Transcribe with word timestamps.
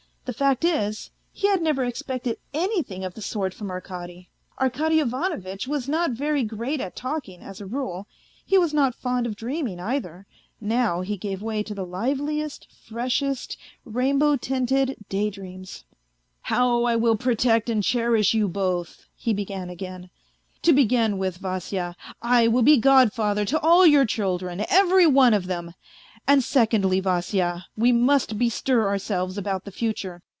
Tim 0.23 0.35
fact 0.35 0.63
is, 0.63 1.09
he 1.33 1.47
had 1.49 1.61
never 1.61 1.83
expected 1.83 2.37
anything 2.53 3.03
of 3.03 3.15
the 3.15 3.21
sort 3.21 3.53
from 3.53 3.69
Arkady. 3.69 4.29
Arkady 4.59 4.99
Ivanovitch 5.01 5.67
was 5.67 5.89
not 5.89 6.11
very 6.11 6.43
great 6.43 6.79
at 6.79 6.95
talking 6.95 7.41
as 7.41 7.59
a 7.59 7.65
rule, 7.65 8.07
he 8.45 8.57
was 8.57 8.73
not 8.73 8.95
fond 8.95 9.25
of 9.25 9.35
dreaming, 9.35 9.77
either; 9.81 10.27
now 10.61 11.01
he 11.01 11.17
gave 11.17 11.41
way 11.41 11.63
to 11.63 11.73
A 11.73 11.75
FAINT 11.75 11.79
HEART 11.79 11.89
173 11.89 12.13
the 12.13 12.21
liveliest, 12.21 12.67
freshest, 12.87 13.57
rainbow 13.83 14.37
tinted 14.37 14.95
day 15.09 15.29
dreams." 15.29 15.83
How 16.51 16.85
I 16.85 16.95
will 16.95 17.17
protect 17.17 17.69
and 17.69 17.83
cherish 17.83 18.33
you 18.33 18.47
both," 18.47 19.07
he 19.15 19.33
began 19.33 19.69
again." 19.69 20.11
To 20.61 20.71
begin 20.71 21.17
with, 21.17 21.39
Vasya, 21.39 21.97
I 22.21 22.47
will 22.47 22.63
be 22.63 22.77
godfather 22.77 23.43
to 23.45 23.59
all 23.59 23.85
your 23.85 24.05
children, 24.05 24.63
every 24.69 25.07
one 25.07 25.33
of 25.33 25.47
them; 25.47 25.73
and 26.27 26.43
secondly, 26.43 26.99
Vasya, 26.99 27.65
we 27.75 27.91
must 27.91 28.37
bestir 28.37 28.87
ourselves 28.87 29.39
about 29.39 29.65
the 29.65 29.71
future. 29.71 30.21